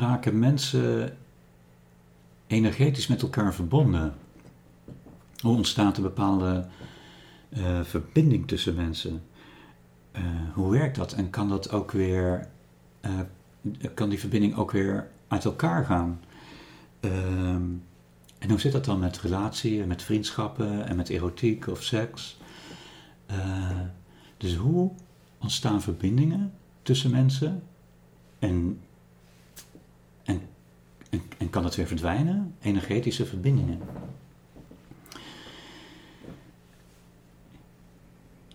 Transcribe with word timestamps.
Raken 0.00 0.38
mensen 0.38 1.16
energetisch 2.46 3.06
met 3.06 3.22
elkaar 3.22 3.54
verbonden? 3.54 4.14
Hoe 5.40 5.56
ontstaat 5.56 5.96
een 5.96 6.02
bepaalde 6.02 6.66
uh, 7.48 7.80
verbinding 7.82 8.48
tussen 8.48 8.74
mensen? 8.74 9.22
Uh, 10.16 10.22
hoe 10.54 10.70
werkt 10.70 10.96
dat? 10.96 11.12
En 11.12 11.30
kan 11.30 11.48
dat 11.48 11.72
ook 11.72 11.90
weer, 11.90 12.48
uh, 13.04 13.90
kan 13.94 14.08
die 14.08 14.18
verbinding 14.18 14.56
ook 14.56 14.70
weer 14.70 15.10
uit 15.28 15.44
elkaar 15.44 15.84
gaan? 15.84 16.20
Ehm, 17.00 17.62
en 18.38 18.48
hoe 18.48 18.60
zit 18.60 18.72
dat 18.72 18.84
dan 18.84 18.98
met 18.98 19.20
relatie 19.20 19.86
met 19.86 20.02
vriendschappen 20.02 20.86
en 20.86 20.96
met 20.96 21.08
erotiek 21.08 21.66
of 21.66 21.82
seks? 21.82 22.38
dus 24.36 24.54
hoe 24.54 24.90
ontstaan 25.38 25.82
verbindingen 25.82 26.52
tussen 26.82 27.10
mensen? 27.10 27.62
En, 28.38 28.48
en, 28.48 28.80
en, 31.10 31.50
kan 31.50 31.62
dat 31.62 31.76
weer 31.76 31.86
verdwijnen? 31.86 32.54
Energetische 32.60 33.26
verbindingen. 33.26 33.80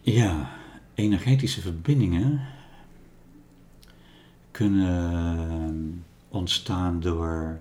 Ja, 0.01 0.49
energetische 0.93 1.61
verbindingen 1.61 2.41
kunnen 4.51 6.05
ontstaan 6.27 6.99
door. 6.99 7.59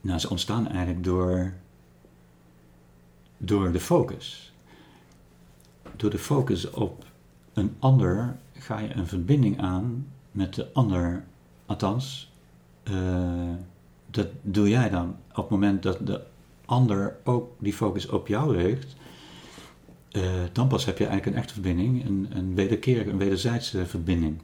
Nou, 0.00 0.18
ze 0.18 0.30
ontstaan 0.30 0.68
eigenlijk 0.68 1.04
door. 1.04 1.52
door 3.38 3.72
de 3.72 3.80
focus. 3.80 4.52
Door 5.96 6.10
de 6.10 6.18
focus 6.18 6.70
op 6.70 7.04
een 7.52 7.76
ander 7.78 8.36
ga 8.52 8.78
je 8.78 8.94
een 8.94 9.06
verbinding 9.06 9.60
aan 9.60 10.06
met 10.30 10.54
de 10.54 10.72
ander. 10.72 11.24
Althans, 11.66 12.32
dat 14.10 14.28
doe 14.42 14.68
jij 14.68 14.90
dan. 14.90 15.16
Op 15.30 15.36
het 15.36 15.48
moment 15.48 15.82
dat 15.82 16.06
de 16.06 16.20
ander 16.64 17.16
ook 17.24 17.52
die 17.58 17.72
focus 17.72 18.08
op 18.08 18.28
jou 18.28 18.56
richt, 18.56 18.96
uh, 20.12 20.22
dan 20.52 20.68
pas 20.68 20.84
heb 20.84 20.98
je 20.98 21.06
eigenlijk 21.06 21.36
een 21.36 21.42
echte 21.42 21.54
verbinding, 21.54 22.04
een, 22.04 22.28
een 22.30 22.54
wederkerige, 22.54 23.10
een 23.10 23.18
wederzijdse 23.18 23.86
verbinding. 23.86 24.38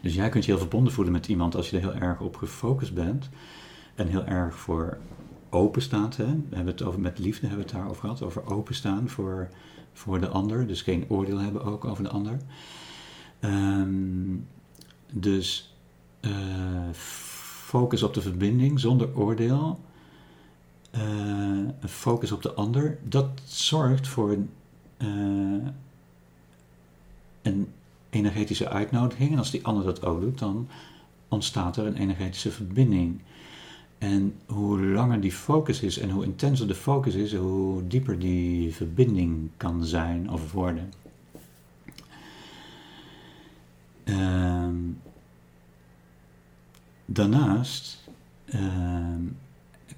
Dus 0.00 0.14
jij 0.14 0.28
kunt 0.28 0.44
je 0.44 0.50
heel 0.50 0.60
verbonden 0.60 0.92
voelen 0.92 1.12
met 1.12 1.28
iemand 1.28 1.56
als 1.56 1.70
je 1.70 1.76
er 1.76 1.82
heel 1.82 2.00
erg 2.00 2.20
op 2.20 2.36
gefocust 2.36 2.94
bent 2.94 3.28
en 3.94 4.08
heel 4.08 4.24
erg 4.24 4.54
voor 4.54 4.98
openstaat. 5.50 6.16
Hè? 6.16 6.26
We 6.26 6.56
hebben 6.56 6.74
het 6.74 6.82
over, 6.82 7.00
met 7.00 7.18
liefde 7.18 7.46
hebben 7.46 7.66
we 7.66 7.70
het 7.70 7.80
daarover 7.80 8.00
gehad, 8.00 8.22
over 8.22 8.46
openstaan 8.46 9.08
voor, 9.08 9.48
voor 9.92 10.20
de 10.20 10.28
ander, 10.28 10.66
dus 10.66 10.82
geen 10.82 11.04
oordeel 11.08 11.38
hebben 11.38 11.64
ook 11.64 11.84
over 11.84 12.02
de 12.02 12.10
ander. 12.10 12.38
Um, 13.40 14.46
dus 15.12 15.73
uh, 16.24 16.92
focus 17.66 18.02
op 18.02 18.14
de 18.14 18.22
verbinding 18.22 18.80
zonder 18.80 19.16
oordeel 19.16 19.78
een 21.80 21.88
focus 21.88 22.32
op 22.32 22.42
de 22.42 22.52
ander, 22.52 22.98
dat 23.02 23.28
zorgt 23.44 24.08
voor 24.08 24.30
een, 24.30 24.50
uh, 24.98 25.68
een 27.42 27.68
energetische 28.10 28.68
uitnodiging. 28.68 29.32
En 29.32 29.38
als 29.38 29.50
die 29.50 29.64
ander 29.64 29.84
dat 29.84 30.04
ook 30.04 30.20
doet, 30.20 30.38
dan 30.38 30.68
ontstaat 31.28 31.76
er 31.76 31.86
een 31.86 31.96
energetische 31.96 32.50
verbinding. 32.50 33.20
En 33.98 34.34
hoe 34.46 34.80
langer 34.80 35.20
die 35.20 35.32
focus 35.32 35.80
is 35.80 35.98
en 35.98 36.10
hoe 36.10 36.24
intenser 36.24 36.68
de 36.68 36.74
focus 36.74 37.14
is, 37.14 37.34
hoe 37.34 37.86
dieper 37.86 38.18
die 38.18 38.74
verbinding 38.74 39.50
kan 39.56 39.84
zijn 39.84 40.30
of 40.30 40.52
worden. 40.52 40.92
Uh, 44.04 44.43
daarnaast 47.04 48.08
ehm, 48.44 49.20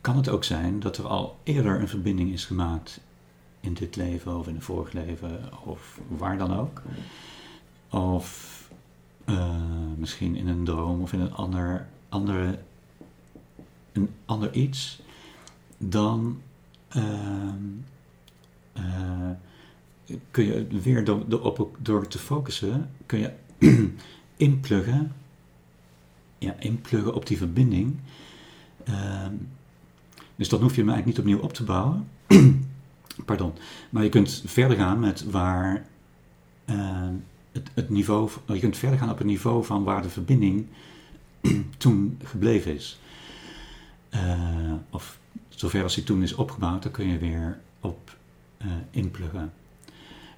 kan 0.01 0.17
het 0.17 0.29
ook 0.29 0.45
zijn 0.45 0.81
dat 0.81 0.97
er 0.99 1.07
al 1.07 1.39
eerder 1.43 1.81
een 1.81 1.89
verbinding 1.89 2.33
is 2.33 2.45
gemaakt 2.45 3.01
in 3.61 3.75
dit 3.75 3.97
leven 3.97 4.39
of 4.39 4.47
in 4.47 4.55
een 4.55 4.63
vorig 4.63 4.93
leven 4.93 5.41
of 5.65 6.01
waar 6.09 6.39
dan 6.39 6.57
ook. 6.57 6.83
Of 7.91 8.57
uh, 9.25 9.55
misschien 9.97 10.37
in 10.37 10.49
een 10.49 10.65
droom 10.65 11.03
of 11.03 11.13
in 11.13 11.21
een 11.21 11.35
ander, 11.35 11.87
andere, 12.09 12.59
een 13.93 14.11
ander 14.25 14.53
iets. 14.53 15.01
Dan 15.79 16.41
uh, 16.97 17.03
uh, 18.77 19.31
kun 20.31 20.45
je 20.45 20.67
weer 20.67 21.05
door, 21.05 21.69
door 21.79 22.07
te 22.07 22.19
focussen, 22.19 22.91
kun 23.07 23.19
je 23.19 23.33
inpluggen, 24.37 25.13
ja, 26.39 26.55
inpluggen 26.59 27.15
op 27.15 27.27
die 27.27 27.37
verbinding. 27.37 27.97
Uh, 28.89 29.27
dus 30.37 30.49
dan 30.49 30.61
hoef 30.61 30.75
je 30.75 30.81
hem 30.81 30.91
eigenlijk 30.91 31.19
niet 31.19 31.27
opnieuw 31.27 31.45
op 31.45 31.53
te 31.53 31.65
bouwen. 31.65 32.09
Pardon. 33.25 33.53
Maar 33.91 34.03
je 34.03 34.09
kunt 34.09 34.43
verder 34.47 34.77
gaan 34.77 35.01
met 35.01 35.25
waar 35.25 35.87
uh, 36.71 37.09
het, 37.53 37.71
het, 37.75 37.91
niveau. 37.91 38.31
Je 38.47 38.59
kunt 38.59 38.77
verder 38.77 38.99
gaan 38.99 39.11
op 39.11 39.19
het 39.19 39.27
niveau 39.27 39.65
van 39.65 39.85
waar 39.85 40.03
de 40.03 40.09
verbinding 40.09 40.67
toen 41.79 42.19
gebleven 42.25 42.75
is. 42.75 43.01
Uh, 44.15 44.73
of 44.91 45.19
zover 45.49 45.83
als 45.83 45.95
die 45.95 46.05
toen 46.05 46.23
is 46.23 46.35
opgebouwd, 46.35 46.83
dan 46.83 46.93
kun 46.93 47.07
je 47.07 47.19
weer 47.19 47.61
op 47.81 48.17
uh, 48.59 48.67
inpluggen. 48.91 49.53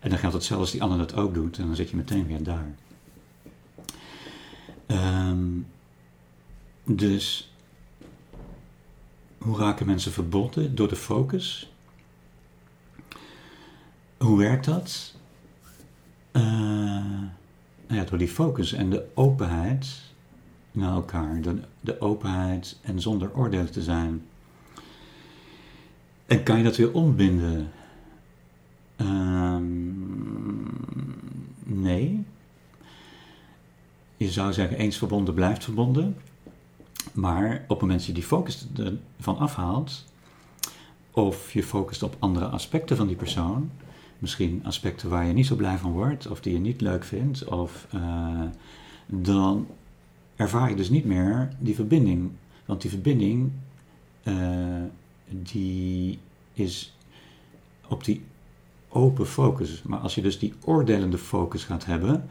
En 0.00 0.10
dan 0.10 0.18
geldt 0.18 0.34
hetzelfde 0.34 0.64
als 0.64 0.72
die 0.72 0.82
ander 0.82 0.98
dat 0.98 1.14
ook 1.14 1.34
doet, 1.34 1.58
en 1.58 1.66
dan 1.66 1.76
zit 1.76 1.90
je 1.90 1.96
meteen 1.96 2.26
weer 2.26 2.42
daar. 2.42 2.74
Um, 4.86 5.66
dus 6.88 7.52
hoe 9.38 9.58
raken 9.58 9.86
mensen 9.86 10.12
verbonden? 10.12 10.74
Door 10.74 10.88
de 10.88 10.96
focus. 10.96 11.72
Hoe 14.16 14.38
werkt 14.38 14.64
dat? 14.64 15.14
Uh, 16.32 16.42
nou 17.86 18.00
ja, 18.00 18.04
door 18.04 18.18
die 18.18 18.28
focus 18.28 18.72
en 18.72 18.90
de 18.90 19.06
openheid 19.14 19.86
naar 20.72 20.92
elkaar. 20.92 21.40
De, 21.40 21.60
de 21.80 22.00
openheid 22.00 22.78
en 22.82 23.00
zonder 23.00 23.34
oordeel 23.34 23.70
te 23.70 23.82
zijn. 23.82 24.26
En 26.26 26.42
kan 26.42 26.58
je 26.58 26.64
dat 26.64 26.76
weer 26.76 26.92
ontbinden? 26.92 27.70
Uh, 28.96 29.56
nee. 31.64 32.24
Je 34.16 34.30
zou 34.30 34.52
zeggen, 34.52 34.76
eens 34.76 34.98
verbonden 34.98 35.34
blijft 35.34 35.64
verbonden. 35.64 36.16
Maar 37.18 37.52
op 37.62 37.68
het 37.68 37.80
moment 37.80 37.98
dat 37.98 38.06
je 38.06 38.12
die 38.12 38.22
focus 38.22 38.66
ervan 39.16 39.38
afhaalt, 39.38 40.04
of 41.10 41.52
je 41.52 41.62
focust 41.62 42.02
op 42.02 42.16
andere 42.18 42.46
aspecten 42.46 42.96
van 42.96 43.06
die 43.06 43.16
persoon, 43.16 43.70
misschien 44.18 44.60
aspecten 44.64 45.08
waar 45.08 45.26
je 45.26 45.32
niet 45.32 45.46
zo 45.46 45.56
blij 45.56 45.78
van 45.78 45.92
wordt, 45.92 46.26
of 46.26 46.40
die 46.40 46.52
je 46.52 46.58
niet 46.58 46.80
leuk 46.80 47.04
vindt, 47.04 47.44
of, 47.44 47.86
uh, 47.94 48.42
dan 49.06 49.66
ervaar 50.36 50.70
je 50.70 50.76
dus 50.76 50.88
niet 50.88 51.04
meer 51.04 51.48
die 51.58 51.74
verbinding. 51.74 52.30
Want 52.64 52.80
die 52.80 52.90
verbinding, 52.90 53.50
uh, 54.24 54.82
die 55.28 56.18
is 56.52 56.96
op 57.88 58.04
die 58.04 58.24
open 58.88 59.26
focus. 59.26 59.82
Maar 59.82 59.98
als 59.98 60.14
je 60.14 60.22
dus 60.22 60.38
die 60.38 60.54
oordelende 60.64 61.18
focus 61.18 61.64
gaat 61.64 61.84
hebben, 61.84 62.28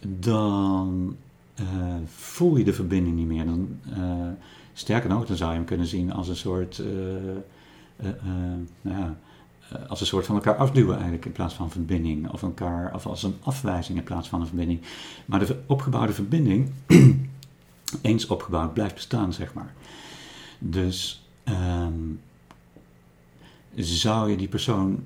dan 0.00 1.16
uh, 1.60 1.66
voel 2.06 2.56
je 2.56 2.64
de 2.64 2.72
verbinding 2.72 3.16
niet 3.16 3.26
meer. 3.26 3.44
Dan, 3.44 3.78
uh, 3.98 4.28
sterker 4.72 5.08
nog, 5.08 5.26
dan 5.26 5.36
zou 5.36 5.50
je 5.50 5.56
hem 5.56 5.66
kunnen 5.66 5.86
zien 5.86 6.12
als 6.12 6.28
een 6.28 6.36
soort, 6.36 6.78
uh, 6.78 8.10
nou 8.80 8.98
ja, 8.98 9.16
als 9.88 10.00
een 10.00 10.06
soort 10.06 10.26
van 10.26 10.34
elkaar 10.34 10.56
afduwen 10.56 10.94
eigenlijk 10.94 11.24
in 11.24 11.32
plaats 11.32 11.54
van 11.54 11.70
verbinding. 11.70 12.30
Of, 12.30 12.42
elkaar, 12.42 12.94
of 12.94 13.06
als 13.06 13.22
een 13.22 13.36
afwijzing 13.42 13.98
in 13.98 14.04
plaats 14.04 14.28
van 14.28 14.40
een 14.40 14.46
verbinding. 14.46 14.80
Maar 15.24 15.46
de 15.46 15.62
opgebouwde 15.66 16.12
verbinding, 16.12 16.70
eens 18.00 18.26
opgebouwd, 18.26 18.74
blijft 18.74 18.94
bestaan, 18.94 19.32
zeg 19.32 19.54
maar. 19.54 19.72
Dus 20.58 21.28
um, 21.44 22.20
zou 23.74 24.30
je 24.30 24.36
die 24.36 24.48
persoon 24.48 25.04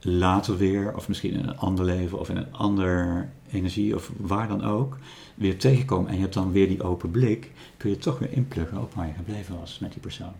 later 0.00 0.56
weer, 0.56 0.96
of 0.96 1.08
misschien 1.08 1.32
in 1.32 1.48
een 1.48 1.58
ander 1.58 1.84
leven 1.84 2.18
of 2.18 2.28
in 2.28 2.36
een 2.36 2.52
ander 2.52 3.28
energie 3.52 3.94
of 3.94 4.12
waar 4.16 4.48
dan 4.48 4.64
ook 4.64 4.98
weer 5.34 5.58
tegenkomen 5.58 6.08
en 6.08 6.14
je 6.14 6.20
hebt 6.20 6.34
dan 6.34 6.52
weer 6.52 6.68
die 6.68 6.82
open 6.82 7.10
blik, 7.10 7.50
kun 7.76 7.90
je 7.90 7.98
toch 7.98 8.18
weer 8.18 8.32
inpluggen 8.32 8.80
op 8.80 8.94
waar 8.94 9.06
je 9.06 9.12
gebleven 9.12 9.58
was 9.58 9.78
met 9.78 9.92
die 9.92 10.00
persoon. 10.00 10.32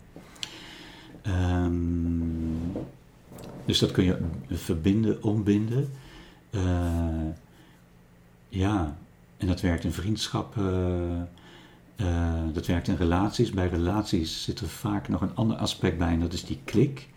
Ehm, 1.22 2.80
dus 3.64 3.78
dat 3.78 3.90
kun 3.90 4.04
je 4.04 4.18
verbinden, 4.50 5.22
ombinden. 5.22 5.90
Uh, 6.50 7.28
ja, 8.48 8.96
en 9.36 9.46
dat 9.46 9.60
werkt 9.60 9.84
in 9.84 9.92
vriendschappen, 9.92 11.28
uh, 11.96 12.42
dat 12.52 12.66
werkt 12.66 12.88
in 12.88 12.94
relaties. 12.94 13.50
Bij 13.50 13.68
relaties 13.68 14.42
zit 14.42 14.60
er 14.60 14.68
vaak 14.68 15.08
nog 15.08 15.20
een 15.20 15.34
ander 15.34 15.56
aspect 15.56 15.98
bij 15.98 16.12
en 16.12 16.20
dat 16.20 16.32
is 16.32 16.44
die 16.44 16.60
klik. 16.64 17.08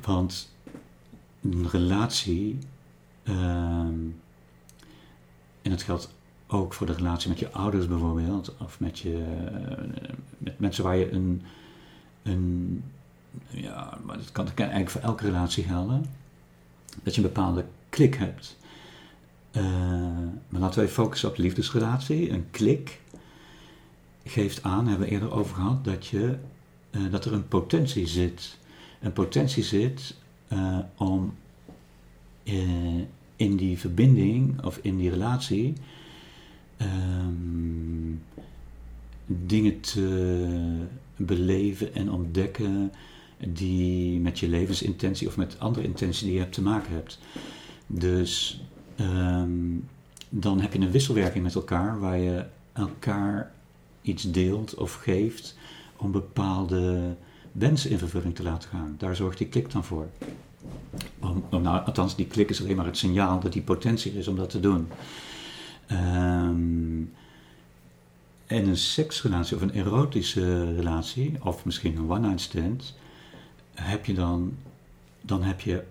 Want 0.00 0.54
een 1.42 1.68
relatie, 1.68 2.58
uh, 3.24 3.86
en 5.62 5.70
dat 5.70 5.82
geldt 5.82 6.14
ook 6.46 6.74
voor 6.74 6.86
de 6.86 6.92
relatie 6.92 7.28
met 7.28 7.38
je 7.38 7.50
ouders 7.50 7.86
bijvoorbeeld, 7.86 8.54
of 8.58 8.80
met, 8.80 8.98
je, 8.98 9.24
met 10.38 10.58
mensen 10.58 10.84
waar 10.84 10.96
je 10.96 11.12
een, 11.12 11.42
een 12.22 12.82
ja, 13.48 13.98
maar 14.04 14.16
dat 14.16 14.32
kan 14.32 14.46
eigenlijk 14.56 14.90
voor 14.90 15.00
elke 15.00 15.24
relatie 15.24 15.64
gelden, 15.64 16.04
dat 17.02 17.14
je 17.14 17.22
een 17.22 17.26
bepaalde 17.26 17.64
klik 17.88 18.14
hebt. 18.14 18.56
Uh, 19.52 19.62
maar 20.48 20.60
laten 20.60 20.82
we 20.82 20.88
focussen 20.88 21.28
op 21.28 21.36
de 21.36 21.42
liefdesrelatie. 21.42 22.30
Een 22.30 22.50
klik 22.50 23.00
geeft 24.24 24.62
aan, 24.62 24.86
hebben 24.86 25.06
we 25.06 25.12
eerder 25.12 25.32
over 25.32 25.54
gehad, 25.54 25.84
dat, 25.84 26.06
je, 26.06 26.38
uh, 26.90 27.10
dat 27.10 27.24
er 27.24 27.32
een 27.32 27.48
potentie 27.48 28.06
zit. 28.06 28.58
Een 29.00 29.12
potentie 29.12 29.62
zit 29.62 30.16
om 30.96 31.34
in 33.42 33.56
die 33.56 33.78
verbinding 33.78 34.64
of 34.64 34.78
in 34.82 34.96
die 34.96 35.10
relatie 35.10 35.74
um, 36.78 38.22
dingen 39.26 39.80
te 39.80 40.86
beleven 41.16 41.94
en 41.94 42.10
ontdekken 42.10 42.92
die 43.38 44.20
met 44.20 44.38
je 44.38 44.48
levensintentie 44.48 45.28
of 45.28 45.36
met 45.36 45.58
andere 45.58 45.86
intentie 45.86 46.24
die 46.24 46.34
je 46.34 46.40
hebt 46.40 46.54
te 46.54 46.62
maken 46.62 46.92
hebt. 46.92 47.18
Dus 47.86 48.62
um, 49.00 49.88
dan 50.28 50.60
heb 50.60 50.72
je 50.72 50.78
een 50.78 50.90
wisselwerking 50.90 51.44
met 51.44 51.54
elkaar 51.54 52.00
waar 52.00 52.18
je 52.18 52.44
elkaar 52.72 53.52
iets 54.02 54.30
deelt 54.30 54.74
of 54.74 54.94
geeft 54.94 55.56
om 55.96 56.12
bepaalde 56.12 57.14
wensen 57.52 57.90
in 57.90 57.98
vervulling 57.98 58.34
te 58.34 58.42
laten 58.42 58.68
gaan. 58.68 58.94
Daar 58.98 59.16
zorgt 59.16 59.38
die 59.38 59.48
klik 59.48 59.70
dan 59.70 59.84
voor. 59.84 60.08
Om, 61.50 61.62
nou, 61.62 61.84
althans, 61.84 62.16
die 62.16 62.26
klik 62.26 62.50
is 62.50 62.60
alleen 62.60 62.76
maar 62.76 62.86
het 62.86 62.96
signaal 62.96 63.40
dat 63.40 63.52
die 63.52 63.62
potentie 63.62 64.12
is 64.12 64.28
om 64.28 64.36
dat 64.36 64.50
te 64.50 64.60
doen. 64.60 64.88
Um, 65.90 67.12
en 68.46 68.68
een 68.68 68.76
seksrelatie 68.76 69.56
of 69.56 69.62
een 69.62 69.72
erotische 69.72 70.74
relatie, 70.74 71.36
of 71.40 71.64
misschien 71.64 71.96
een 71.96 72.10
one-night 72.10 72.40
stand, 72.40 72.94
heb 73.74 74.06
je 74.06 74.14
dan, 74.14 74.56
dan 75.20 75.42
heb 75.42 75.60
je 75.60 75.84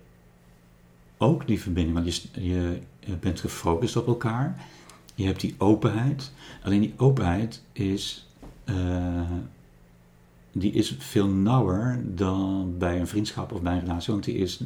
ook 1.18 1.48
die 1.48 1.62
verbinding. 1.62 1.96
Want 1.96 2.30
je, 2.34 2.80
je 3.00 3.16
bent 3.20 3.40
gefocust 3.40 3.96
op 3.96 4.08
elkaar. 4.08 4.66
Je 5.16 5.26
hebt 5.26 5.40
die 5.40 5.56
openheid. 5.58 6.32
Alleen 6.64 6.82
die 6.82 6.94
openheid 6.98 7.64
is, 7.72 8.28
uh, 8.66 9.32
die 10.52 10.72
is 10.72 10.96
veel 11.00 11.28
nauwer 11.28 12.02
dan 12.06 12.76
bij 12.78 13.00
een 13.00 13.08
vriendschap 13.08 13.52
of 13.52 13.62
bij 13.62 13.74
een 13.74 13.80
relatie. 13.80 14.14
Want 14.14 14.26
die 14.26 14.36
is, 14.36 14.62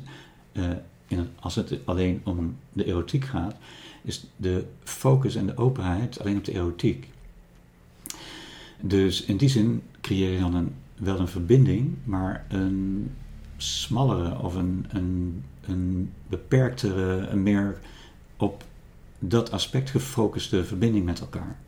uh, 0.58 0.70
in 1.08 1.28
als 1.40 1.56
het 1.56 1.80
alleen 1.86 2.22
om 2.24 2.58
de 2.74 2.86
erotiek 2.86 3.26
gaat, 3.26 3.56
is 4.02 4.26
de 4.36 4.66
focus 4.84 5.36
en 5.36 5.46
de 5.46 5.58
openheid 5.58 6.20
alleen 6.20 6.38
op 6.38 6.44
de 6.44 6.54
erotiek. 6.54 7.10
Dus 8.82 9.24
in 9.24 9.38
die 9.38 9.50
zin 9.50 9.82
creëer 10.02 10.32
je 10.32 10.40
dan 10.40 10.56
een, 10.56 10.74
wel 10.96 11.20
een 11.20 11.28
verbinding, 11.28 11.96
maar 12.04 12.46
een 12.50 13.12
smallere 13.58 14.40
of 14.40 14.56
een, 14.56 14.86
een, 14.90 15.44
een 15.62 16.12
beperktere, 16.28 17.28
een 17.28 17.44
meer 17.44 17.80
op 18.38 18.64
dat 19.20 19.52
aspect 19.52 19.90
gefocuste 19.90 20.66
verbinding 20.66 21.06
met 21.06 21.20
elkaar. 21.20 21.60